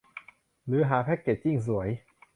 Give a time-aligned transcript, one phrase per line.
[0.65, 1.89] หรือหาแพ็กเกจจิ้งสวย